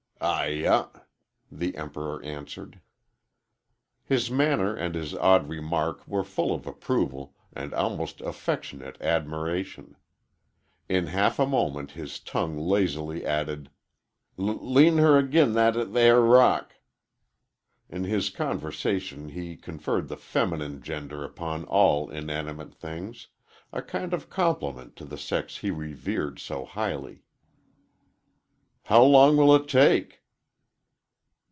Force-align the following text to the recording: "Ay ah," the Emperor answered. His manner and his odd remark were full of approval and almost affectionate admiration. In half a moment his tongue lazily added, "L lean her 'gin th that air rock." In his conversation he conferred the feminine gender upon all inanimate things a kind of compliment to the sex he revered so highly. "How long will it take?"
"Ay 0.23 0.67
ah," 0.67 1.01
the 1.51 1.75
Emperor 1.75 2.21
answered. 2.23 2.79
His 4.03 4.29
manner 4.29 4.75
and 4.75 4.93
his 4.93 5.15
odd 5.15 5.49
remark 5.49 6.07
were 6.07 6.23
full 6.23 6.53
of 6.53 6.67
approval 6.67 7.33
and 7.53 7.73
almost 7.73 8.21
affectionate 8.21 9.01
admiration. 9.01 9.95
In 10.87 11.07
half 11.07 11.39
a 11.39 11.47
moment 11.47 11.91
his 11.93 12.19
tongue 12.19 12.55
lazily 12.55 13.25
added, 13.25 13.71
"L 14.37 14.59
lean 14.71 14.99
her 14.99 15.19
'gin 15.23 15.55
th 15.55 15.73
that 15.73 15.95
air 15.97 16.21
rock." 16.21 16.75
In 17.89 18.03
his 18.03 18.29
conversation 18.29 19.29
he 19.29 19.55
conferred 19.57 20.07
the 20.07 20.17
feminine 20.17 20.83
gender 20.83 21.23
upon 21.23 21.63
all 21.63 22.11
inanimate 22.11 22.75
things 22.75 23.29
a 23.73 23.81
kind 23.81 24.13
of 24.13 24.29
compliment 24.29 24.95
to 24.97 25.03
the 25.05 25.17
sex 25.17 25.57
he 25.57 25.71
revered 25.71 26.37
so 26.37 26.63
highly. 26.63 27.23
"How 28.85 29.03
long 29.03 29.37
will 29.37 29.55
it 29.55 29.69
take?" 29.69 30.17